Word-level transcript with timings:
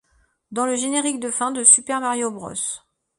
Dans 0.49 0.65
le 0.65 0.75
générique 0.75 1.19
de 1.19 1.29
fin 1.29 1.51
de 1.51 1.63
Super 1.63 2.01
Mario 2.01 2.31
Bros. 2.31 2.55